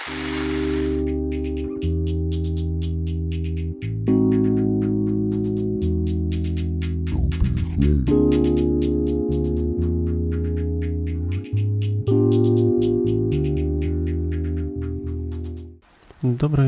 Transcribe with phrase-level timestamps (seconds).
[0.00, 0.16] Доброї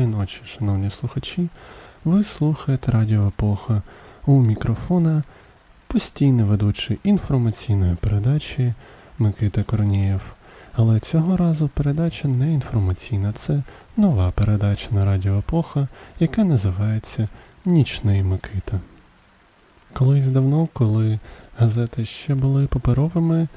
[0.07, 1.47] ночі, шановні слухачі.
[2.05, 3.81] Ви слухаєте Радіо Епоха
[4.25, 5.23] у мікрофона
[5.87, 8.73] постійний ведучий інформаційної передачі
[9.19, 10.21] Микита Корнієв.
[10.75, 13.63] Але цього разу передача не інформаційна, це
[13.97, 15.87] нова передача на Радіо Епоха,
[16.19, 17.27] яка називається
[17.65, 18.79] Нічний Микита.
[19.93, 21.19] Колись давно, коли
[21.57, 23.47] газети ще були паперовими,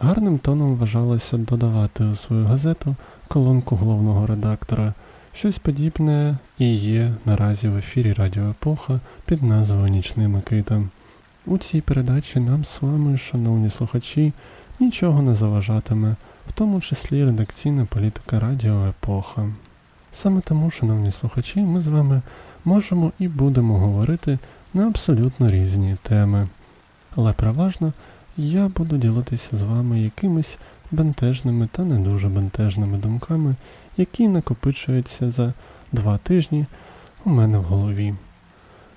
[0.00, 2.96] гарним тоном вважалося додавати у свою газету
[3.28, 4.94] колонку головного редактора.
[5.32, 10.82] Щось подібне і є наразі в ефірі Радіо Епоха під назвою Нічний Микита.
[11.46, 14.32] У цій передачі нам з вами, шановні слухачі,
[14.80, 16.16] нічого не заважатиме,
[16.48, 19.48] в тому числі редакційна політика Радіо Епоха.
[20.12, 22.22] Саме тому, шановні слухачі, ми з вами
[22.64, 24.38] можемо і будемо говорити
[24.74, 26.48] на абсолютно різні теми.
[27.16, 27.92] Але переважно
[28.36, 30.58] я буду ділитися з вами якимись
[30.90, 33.54] бентежними та не дуже бентежними думками,
[33.96, 35.52] які накопичуються за
[35.92, 36.66] два тижні
[37.24, 38.14] у мене в голові.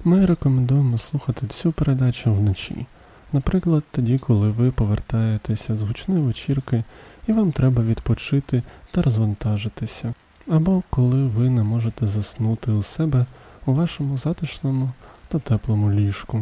[0.04, 2.86] Ми рекомендуємо слухати цю передачу вночі,
[3.34, 6.84] наприклад, тоді, коли ви повертаєтеся з гучної вечірки
[7.30, 10.14] і вам треба відпочити та розвантажитися,
[10.48, 13.26] або коли ви не можете заснути у себе
[13.66, 14.90] у вашому затишному
[15.28, 16.42] та теплому ліжку.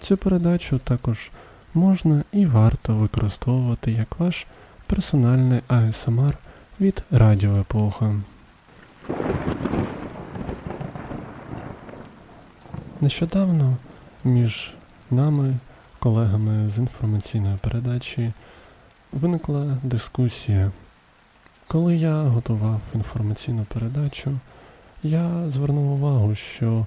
[0.00, 1.30] Цю передачу також
[1.74, 4.46] можна і варто використовувати як ваш
[4.86, 6.38] персональний АСМР
[6.80, 8.14] від Радіо Епоха.
[13.00, 13.76] Нещодавно
[14.24, 14.74] між
[15.10, 15.56] нами,
[15.98, 18.32] колегами з інформаційної передачі,
[19.14, 20.70] виникла дискусія.
[21.66, 24.38] Коли я готував інформаційну передачу,
[25.02, 26.86] я звернув увагу, що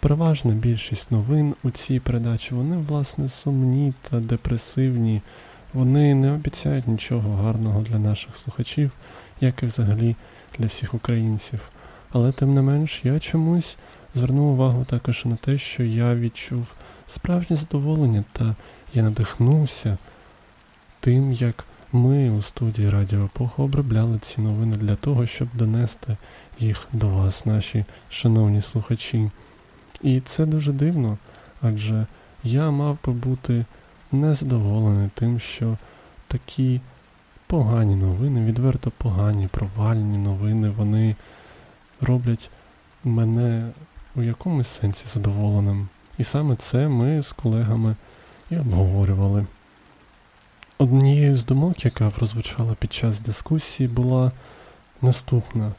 [0.00, 5.22] переважна більшість новин у цій передачі, вони, власне, сумні та депресивні,
[5.72, 8.90] вони не обіцяють нічого гарного для наших слухачів,
[9.40, 10.16] як і взагалі
[10.58, 11.60] для всіх українців.
[12.12, 13.76] Але тим не менш я чомусь
[14.14, 16.66] звернув увагу також на те, що я відчув
[17.06, 18.54] справжнє задоволення та
[18.94, 19.98] я надихнувся
[21.00, 26.16] тим, як ми у студії Радіо Епоха обробляли ці новини для того, щоб донести
[26.58, 29.30] їх до вас, наші шановні слухачі.
[30.02, 31.18] І це дуже дивно,
[31.62, 32.06] адже
[32.44, 33.64] я мав би бути
[34.12, 35.76] незадоволений тим, що
[36.28, 36.80] такі
[37.46, 41.16] погані новини, відверто погані, провальні новини, вони
[42.00, 42.50] роблять
[43.04, 43.70] мене
[44.16, 45.88] у якомусь сенсі задоволеним.
[46.18, 47.96] І саме це ми з колегами
[48.50, 49.46] і обговорювали.
[50.80, 54.32] Однією з думок, яка прозвучала під час дискусії, була
[55.02, 55.72] наступна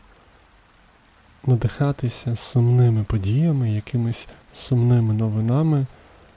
[1.45, 5.85] надихатися сумними подіями, якимись сумними новинами.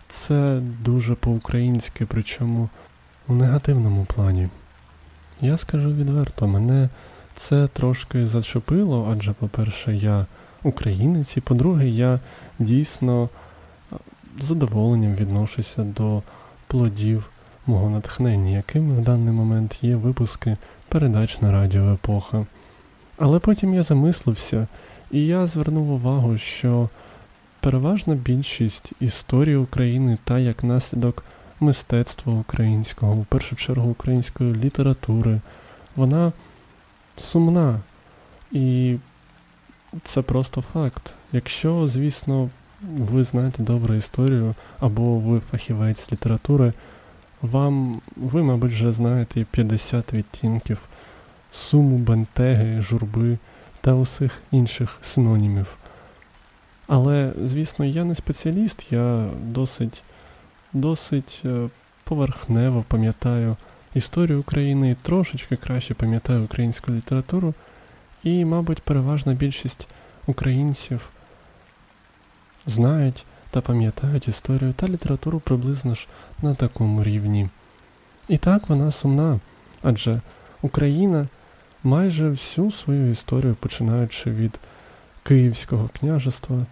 [0.09, 2.69] Це дуже по-українськи, причому
[3.28, 4.49] у негативному плані.
[5.41, 6.89] Я скажу відверто, мене
[7.37, 10.27] це трошки зачепило, адже, по-перше, я
[10.62, 12.21] українець, і по-друге, я
[12.59, 13.28] дійсно
[14.41, 16.22] задоволенням відношуся до
[16.67, 17.31] плодів
[17.67, 20.56] мого натхнення, якими в даний момент є випуски
[20.89, 22.47] передач на Радіо Епоха.
[23.19, 24.67] Але потім я замислився,
[25.11, 26.89] і я звернув увагу, що
[27.61, 31.25] переважна більшість історії України та як наслідок
[31.61, 35.41] мистецтва українського, в першу чергу української літератури,
[35.97, 36.33] вона
[37.17, 37.81] сумна.
[38.53, 38.97] І
[40.05, 41.15] це просто факт.
[41.33, 42.51] Якщо, звісно,
[42.99, 46.72] ви знаєте добру історію, або ви фахівець літератури,
[47.42, 50.78] вам, ви, мабуть, вже знаєте 50 відтінків
[51.50, 53.38] суму, бентеги, журби
[53.80, 55.76] та усіх інших синонімів.
[56.86, 60.03] Але, звісно, я не спеціаліст, я досить
[60.72, 61.69] досить е,
[62.04, 63.56] поверхнево пам'ятаю
[63.94, 67.54] історію України і трошечки краще пам'ятаю українську літературу,
[68.22, 69.88] і, мабуть, переважна більшість
[70.27, 71.09] українців
[72.66, 76.09] знають та пам'ятають історію та літературу приблизно ж
[76.43, 77.49] на такому рівні.
[78.28, 79.41] І так вона сумна,
[79.83, 80.21] адже
[80.63, 81.28] Україна
[81.84, 84.60] майже всю свою історію, починаючи від
[85.22, 86.66] Київського княжества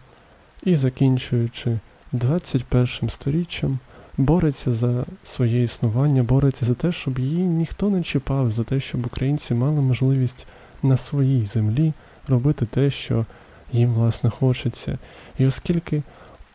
[0.62, 1.78] і закінчуючи
[2.12, 3.78] 21 сторіччям,
[4.16, 9.06] бореться за своє існування, бореться за те, щоб її ніхто не чіпав, за те, щоб
[9.06, 10.46] українці мали можливість
[10.82, 11.92] на своїй землі
[12.28, 13.26] робити те, що
[13.72, 14.98] їм власне хочеться.
[15.38, 16.02] І оскільки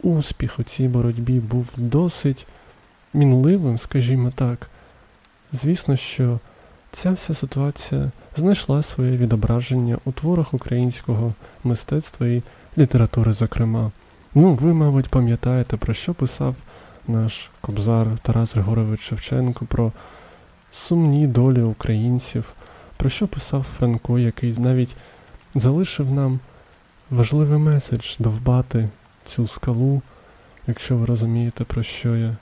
[0.05, 2.47] успіх у цій боротьбі був досить
[3.13, 4.69] мінливим, скажімо так,
[5.51, 6.39] звісно, що
[6.91, 12.43] ця вся ситуація знайшла своє відображення у творах українського мистецтва і
[12.77, 13.91] літератури, зокрема.
[14.35, 16.55] Ну, ви, мабуть, пам'ятаєте, про що писав
[17.07, 19.91] наш кобзар Тарас Григорович Шевченко, про
[20.71, 22.53] сумні долі українців,
[22.97, 24.95] про що писав Франко, який навіть
[25.55, 26.39] залишив нам
[27.09, 28.89] важливий меседж довбати
[29.25, 30.01] цю скалу,
[30.67, 32.35] якщо ви розумієте, про що я.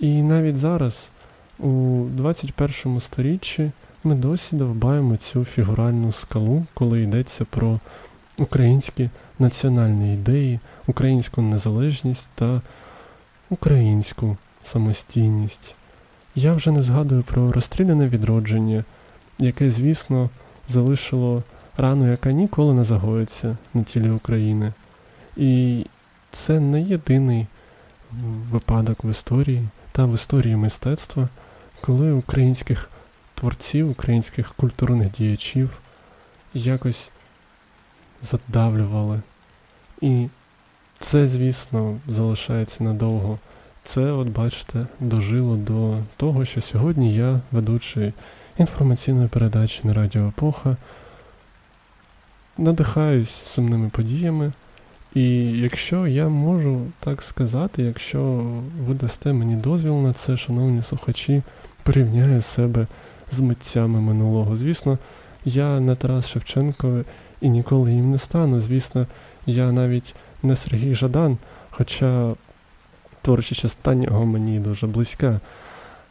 [0.00, 1.10] І навіть зараз,
[1.58, 3.70] у 21 сторіччі,
[4.04, 7.80] ми досі довбаємо цю фігуральну скалу, коли йдеться про
[8.38, 12.60] українські національні ідеї, українську незалежність та
[13.50, 15.74] українську самостійність.
[16.34, 18.84] Я вже не згадую про розстріляне відродження,
[19.38, 20.30] яке, звісно,
[20.68, 21.42] залишило
[21.76, 24.72] рану, яка ніколи не загоїться на тілі України.
[25.36, 25.84] І
[26.32, 27.46] це не єдиний
[28.50, 31.28] випадок в історії та в історії мистецтва,
[31.80, 32.90] коли українських
[33.34, 35.78] творців, українських культурних діячів
[36.54, 37.08] якось
[38.22, 39.20] задавлювали.
[40.00, 40.28] І
[40.98, 43.38] це, звісно, залишається надовго.
[43.84, 48.12] Це, от бачите, дожило до того, що сьогодні я, ведучий
[48.58, 50.76] інформаційної передачі на Радіо Епоха,
[52.58, 54.52] надихаюсь сумними подіями.
[55.14, 58.20] І якщо я можу так сказати, якщо
[58.86, 61.42] ви дасте мені дозвіл на це, шановні слухачі,
[61.82, 62.86] порівняю себе
[63.30, 64.56] з митцями минулого.
[64.56, 64.98] Звісно,
[65.44, 67.04] я не Тарас Шевченко
[67.40, 68.60] і ніколи їм не стану.
[68.60, 69.06] Звісно,
[69.46, 71.38] я навіть не Сергій Жадан,
[71.70, 72.34] хоча
[73.22, 75.40] творчість останнього мені дуже близька.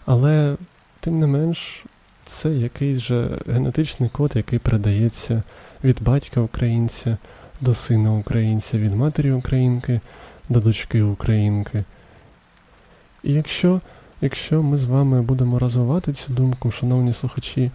[0.06, 0.56] Але,
[1.00, 1.86] тим не менш,
[2.26, 5.44] це якийсь же генетичний код, який передається
[5.84, 7.18] від батька українця
[7.62, 10.00] до сина українця, від матері українки
[10.50, 11.84] до дочки українки.
[13.24, 13.82] І якщо
[14.22, 17.72] якщо ми з вами будемо розвивати цю думку, шановні слухачі,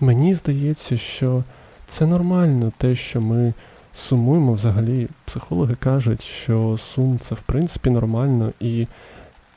[0.00, 1.44] мені здається, що
[1.86, 3.54] це нормально те, що ми
[3.94, 4.52] сумуємо.
[4.52, 8.86] Взагалі, психологи кажуть, що сум це в принципі нормально, і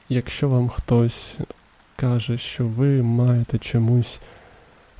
[0.09, 1.37] якщо вам хтось
[1.95, 4.19] каже, що ви маєте чомусь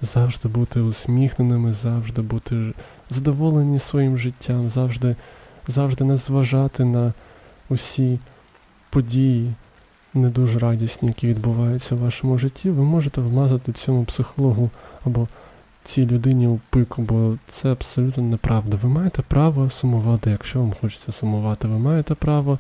[0.02, 2.74] завжди бути усміхненими, завжди бути
[3.12, 5.16] задоволені своїм життям, завжди,
[5.68, 7.14] завжди не зважати на
[7.70, 8.20] усі
[8.90, 9.54] події.
[10.14, 14.70] Не дуже радісні, які відбуваються в вашому житті, ви можете вмазати цьому психологу
[15.06, 15.28] або
[15.84, 18.78] цій людині у пику, бо це абсолютно неправда.
[18.82, 21.68] Ви маєте право сумувати, якщо вам хочеться сумувати.
[21.68, 22.60] Ви маєте право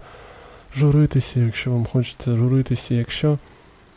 [0.76, 2.94] журитися, якщо вам хочеться журитися.
[2.94, 3.38] Якщо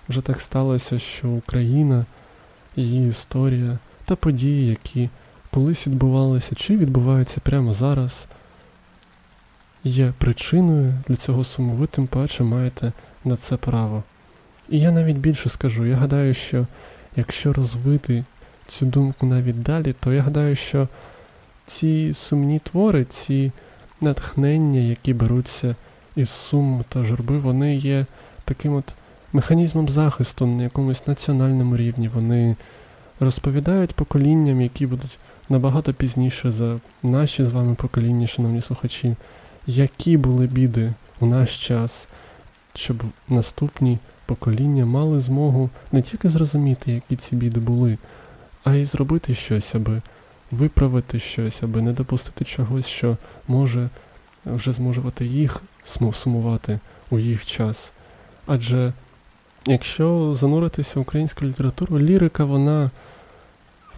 [0.08, 2.04] вже так сталося, що Україна,
[2.76, 5.10] її історія та події, які
[5.54, 8.26] колись відбувалися чи відбуваються прямо зараз,
[9.84, 12.92] є причиною для цього суму, ви тим паче маєте
[13.24, 14.02] на це право.
[14.68, 16.66] І я навіть більше скажу, я гадаю, що
[17.16, 18.24] якщо розвити
[18.66, 20.88] цю думку навіть далі, то я гадаю, що
[21.66, 23.52] ці сумні твори, ці
[24.00, 25.74] натхнення, які беруться
[26.16, 28.06] із суму та журби, вони є
[28.44, 28.94] таким от
[29.32, 32.08] механізмом захисту на якомусь національному рівні.
[32.08, 32.56] Вони
[33.20, 35.18] розповідають поколінням, які будуть
[35.48, 39.16] набагато пізніше за наші з вами покоління, шановні слухачі,
[39.66, 42.08] які були біди у наш час,
[42.74, 47.98] щоб наступні покоління мали змогу не тільки зрозуміти, які ці біди були
[48.64, 50.02] а й зробити щось, аби
[50.50, 53.16] виправити щось, аби не допустити чогось, що
[53.48, 53.88] може
[54.46, 55.62] вже зможувати їх
[56.12, 56.78] сумувати
[57.10, 57.92] у їх час.
[58.46, 58.92] Адже
[59.66, 62.90] якщо зануритися в українську літературу, лірика, вона,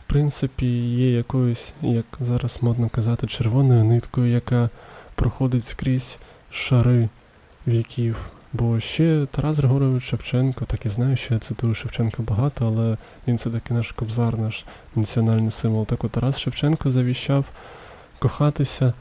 [0.06, 4.70] принципі, є якоюсь, як зараз модно казати, червоною ниткою, яка
[5.14, 6.18] проходить скрізь
[6.50, 7.08] шари
[7.66, 8.16] віків.
[8.52, 12.96] Бо ще Тарас Григорович Шевченко, так і знаю, що я цитую Шевченка багато, але
[13.28, 15.86] він це таки наш кобзар, наш національний символ.
[15.86, 17.44] Так от Тарас Шевченко завіщав
[18.18, 18.92] кохатися,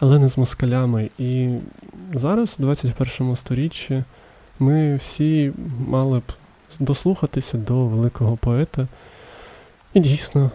[0.00, 1.10] але не з москалями.
[1.18, 1.48] І
[2.14, 4.04] зараз, у 21 сторіччі,
[4.58, 5.52] ми всі
[5.88, 6.32] мали б
[6.80, 8.88] дослухатися до великого поета
[9.94, 10.50] і дійсно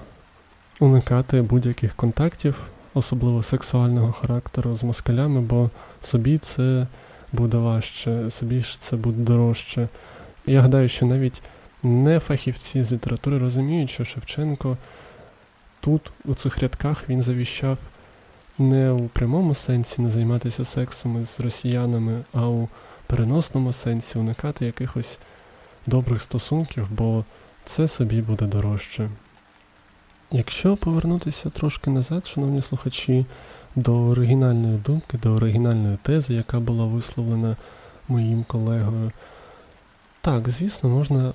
[0.79, 2.55] уникати будь-яких контактів,
[2.93, 5.69] особливо сексуального характеру з москалями, бо
[6.01, 6.87] собі це
[7.33, 9.87] буде важче, собі ж це буде дорожче.
[10.45, 11.41] Я гадаю, що навіть
[11.83, 14.77] не фахівці з літератури розуміють, що Шевченко
[15.79, 17.77] тут, у цих рядках, він завіщав
[18.57, 22.69] не у прямому сенсі не займатися сексом з росіянами, а у
[23.07, 25.19] переносному сенсі уникати якихось
[25.85, 27.25] добрих стосунків, бо
[27.65, 29.09] це собі буде дорожче.
[30.31, 33.25] Якщо повернутися трошки назад, шановні слухачі,
[33.75, 37.55] до оригінальної думки, до оригінальної тези, яка була висловлена
[38.07, 39.11] моїм колегою.
[40.21, 41.33] Так, звісно, можна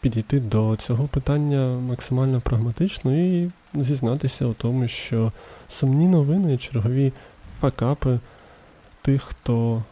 [0.00, 5.32] підійти до цього питання максимально прагматично і зізнатися у тому, що
[5.68, 7.12] сумні новини, чергові
[7.60, 8.18] факапи
[9.02, 9.82] тих, хто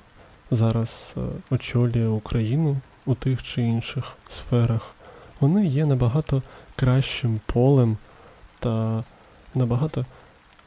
[0.50, 1.20] зараз е,
[1.50, 4.94] очолює Україну у тих чи інших сферах,
[5.40, 6.42] вони є набагато
[6.76, 7.96] кращим полем
[8.58, 9.04] та
[9.54, 10.04] набагато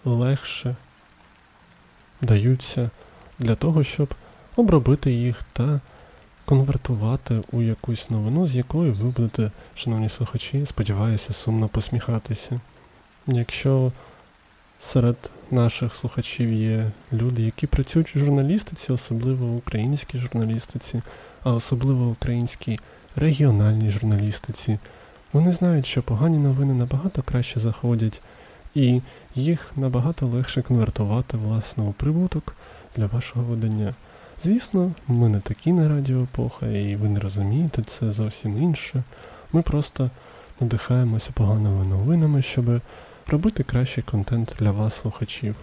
[0.05, 0.75] легше
[2.21, 2.89] даються
[3.39, 4.13] для того, щоб
[4.55, 5.79] обробити їх та
[6.45, 12.59] конвертувати у якусь новину, з якою ви будете, шановні слухачі, сподіваюся, сумно посміхатися.
[13.27, 13.91] Якщо
[14.79, 21.01] серед наших слухачів є люди, які працюють у журналістиці, особливо в українській журналістиці,
[21.43, 22.79] а особливо в українській
[23.15, 24.79] регіональній журналістиці,
[25.33, 28.21] вони знають, що погані новини набагато краще заходять,
[28.75, 29.01] і
[29.35, 32.55] їх набагато легше конвертувати власне у прибуток
[32.95, 33.95] для вашого видання.
[34.43, 39.03] Звісно, ми не такі на Радіо Епоха, і ви не розумієте, це зовсім інше.
[39.53, 40.09] Ми просто
[40.59, 42.81] надихаємося поганими новинами, щоб
[43.27, 45.55] робити кращий контент для вас, слухачів.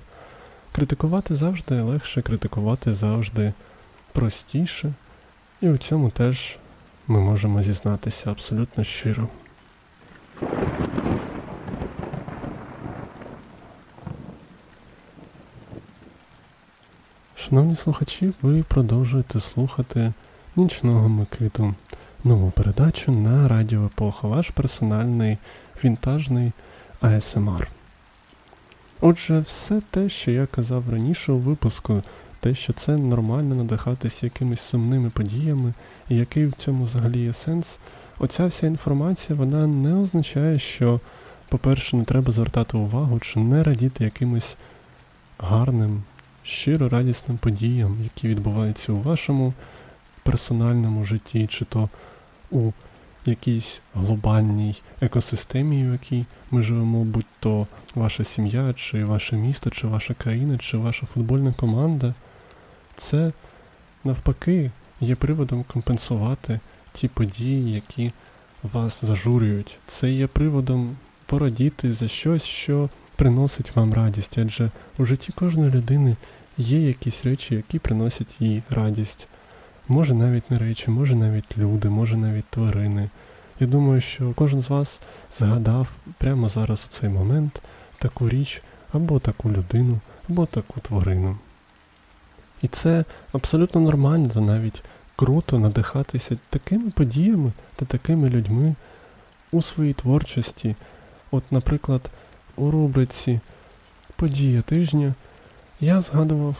[0.73, 3.52] Критикувати завжди легше, критикувати завжди
[4.12, 4.92] простіше,
[5.61, 6.58] і у цьому теж
[7.06, 9.28] ми можемо зізнатися абсолютно щиро.
[17.37, 20.12] Шановні слухачі, ви продовжуєте слухати
[20.57, 21.75] Нічного Микиту,
[22.25, 25.38] нову передачу на Радіо Епоха, ваш персональний
[25.85, 26.52] вінтажний
[27.00, 27.69] АСМР.
[29.00, 32.02] Отже, все те, що я казав раніше у випуску,
[32.40, 35.73] те, що це нормально надихатися якимись сумними подіями,
[36.09, 37.78] і який в цьому взагалі є сенс,
[38.18, 41.00] оця вся інформація вона не означає, що,
[41.49, 44.56] по-перше, не треба звертати увагу чи не радіти якимось
[45.38, 46.02] гарним
[46.42, 49.54] щиро радісним подіям, які відбуваються у вашому
[50.23, 51.88] персональному житті, чи то
[52.50, 52.73] у
[53.26, 59.87] якійсь глобальній екосистемі, в якій ми живемо, будь то ваша сім'я, чи ваше місто, чи
[59.87, 62.14] ваша країна, чи ваша футбольна команда,
[62.96, 63.32] це
[64.04, 64.70] навпаки
[65.00, 66.61] є приводом компенсувати
[66.97, 68.12] ті події, які
[68.62, 69.79] вас зажурюють.
[69.87, 76.17] Це є приводом порадіти за щось, що приносить вам радість, адже у житті кожної людини
[76.59, 79.29] є якісь речі, які приносять їй радість.
[79.88, 83.11] Може навіть не речі, може навіть люди, може навіть тварини.
[83.61, 85.00] Я думаю, що кожен з вас
[85.38, 85.88] згадав
[86.19, 87.62] прямо зараз у цей момент
[87.99, 88.62] таку річ,
[88.93, 91.38] або таку людину, або таку тварину.
[92.62, 94.83] І це абсолютно нормально навіть
[95.16, 98.75] круто надихатися такими подіями та такими людьми
[99.52, 100.76] у своїй творчості.
[101.30, 102.11] От, наприклад,
[102.56, 103.40] у рубриці
[104.16, 105.14] Подія тижня
[105.80, 106.56] я згадував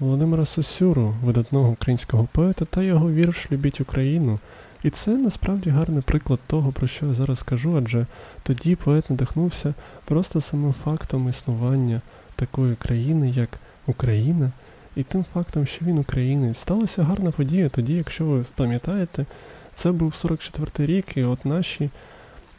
[0.00, 4.38] Володимира Сосюру, видатного українського поета, та його вірш Любіть Україну.
[4.82, 8.06] І це насправді гарний приклад того, про що я зараз кажу, адже
[8.42, 12.00] тоді поет надихнувся просто самим фактом існування
[12.36, 13.48] такої країни, як
[13.86, 14.52] Україна,
[14.96, 16.58] і тим фактом, що він українець.
[16.58, 19.26] Сталася гарна подія тоді, якщо ви пам'ятаєте,
[19.74, 21.90] це був 44-й рік, і от наші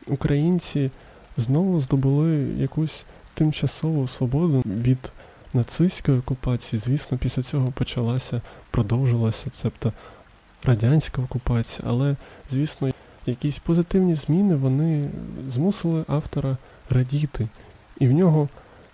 [0.07, 0.91] українці
[1.37, 5.11] знову здобули якусь тимчасову свободу від
[5.53, 9.93] нацистської окупації, звісно, після цього почалася, продовжилася, цебто
[10.63, 12.15] радянська окупація, але,
[12.49, 12.89] звісно,
[13.25, 15.09] якісь позитивні зміни вони
[15.49, 16.57] змусили автора
[16.89, 17.47] радіти.
[17.99, 18.49] І в нього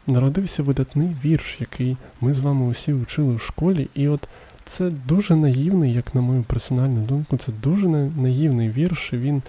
[0.10, 3.90] народився видатний вірш, який ми з вами усі вчили в школі.
[3.94, 4.28] І от
[4.66, 9.14] це дуже наївний, як на мою персональну думку, це дуже наївний вірш.
[9.14, 9.42] Він,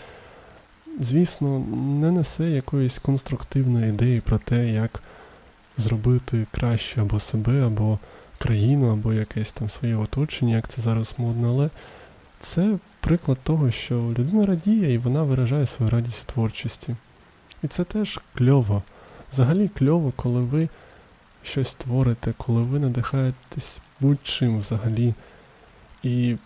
[1.00, 1.58] звісно,
[2.00, 5.02] не несе якоїсь конструктивної ідеї про те, як
[5.76, 7.98] зробити краще або себе, або
[8.38, 11.70] країну, або якесь там своє оточення, як це зараз модно, але
[12.40, 16.96] це приклад того, що людина радіє і вона виражає свою радість у творчості.
[17.62, 18.82] І це теж кльово.
[19.32, 20.68] Взагалі кльово, коли ви
[21.42, 25.14] щось творите, коли ви надихаєтесь будь-чим взагалі.
[26.02, 26.36] І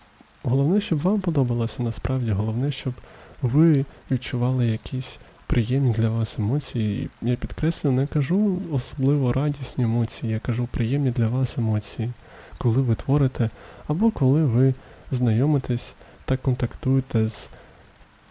[0.43, 2.93] головне, щоб вам подобалося насправді, головне, щоб
[3.41, 7.09] ви відчували якісь приємні для вас емоції.
[7.21, 12.11] Я підкреслю, не кажу особливо радісні емоції, я кажу приємні для вас емоції,
[12.57, 13.49] коли ви творите,
[13.87, 14.73] або коли ви
[15.11, 15.93] знайомитесь
[16.25, 17.49] та контактуєте з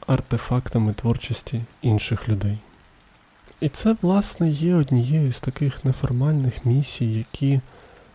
[0.07, 2.59] артефактами творчості інших людей.
[3.65, 7.61] І це, власне, є однією з таких неформальних місій, які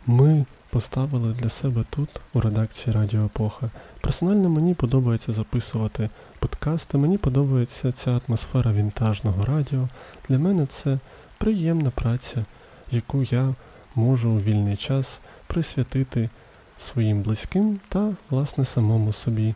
[0.08, 3.70] ми поставили для себе тут, у редакції Радіо Епоха.
[4.02, 9.88] Персонально мені подобається записувати подкасти, мені подобається ця атмосфера вінтажного радіо.
[10.30, 11.00] Для мене це
[11.38, 12.46] приємна праця,
[12.92, 13.54] яку я
[13.96, 16.30] можу у вільний час присвятити
[16.78, 19.56] своїм близьким та, власне, самому собі.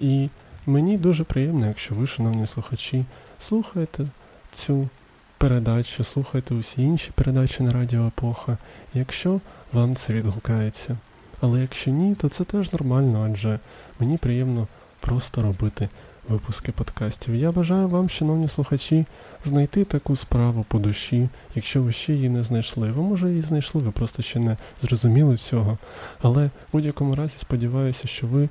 [0.00, 0.28] І
[0.68, 3.04] Мені дуже приємно, якщо ви, шановні слухачі,
[3.40, 4.06] слухаєте
[4.52, 4.88] цю
[5.38, 8.58] передачу, слухаєте усі інші передачі на Радіо Епоха,
[8.94, 9.40] якщо
[9.72, 10.96] вам це відгукається.
[11.40, 13.58] Але якщо ні, то це теж нормально, адже
[14.00, 14.66] мені приємно
[15.00, 15.88] просто робити
[16.28, 17.34] випуски подкастів.
[17.34, 19.06] Я бажаю вам, шановні слухачі,
[19.44, 22.92] знайти таку справу по душі, якщо ви ще її не знайшли.
[22.92, 25.78] Ви, може, її знайшли, ви просто ще не зрозуміли цього.
[26.22, 28.48] Але в будь-якому разі сподіваюся, що ви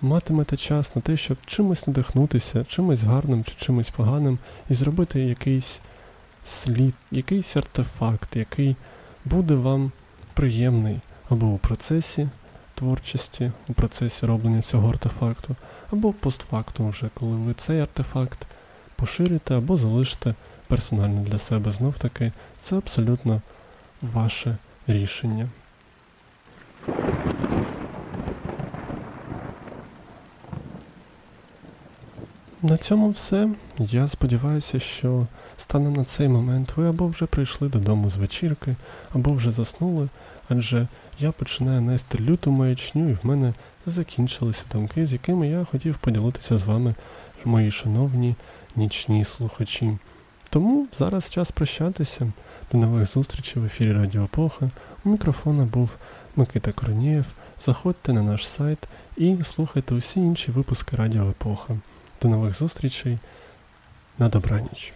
[0.00, 4.38] матимете час на те, щоб чимось надихнутися, чимось гарним чи чимось поганим,
[4.70, 5.80] і зробити якийсь
[6.48, 8.76] слід, якийсь артефакт, який
[9.24, 9.92] буде вам
[10.34, 12.28] приємний або у процесі
[12.74, 15.56] творчості, у процесі роблення цього артефакту,
[15.92, 18.46] або постфактум вже, коли ви цей артефакт
[18.96, 20.34] поширите або залишите
[20.66, 21.70] персонально для себе.
[21.70, 23.40] Знов таки, це абсолютно
[24.02, 25.48] ваше рішення.
[32.68, 33.48] На цьому все.
[33.78, 38.76] Я сподіваюся, що станом на цей момент ви або вже прийшли додому з вечірки,
[39.14, 40.08] або вже заснули,
[40.48, 40.86] адже
[41.18, 43.52] я починаю нести люту маячню, і в мене
[43.86, 46.94] закінчилися думки, з якими я хотів поділитися з вами,
[47.44, 48.34] мої шановні
[48.76, 49.98] нічні слухачі.
[50.50, 52.32] Тому зараз час прощатися.
[52.72, 54.70] До нових зустрічей в ефірі Радіо Епоха.
[55.04, 55.90] У мікрофона був
[56.36, 57.26] Микита Корнієв.
[57.64, 61.76] Заходьте на наш сайт і слухайте усі інші випуски Радіо Епоха.
[62.22, 63.18] До нових зустрічей.
[64.18, 64.92] На добраніч.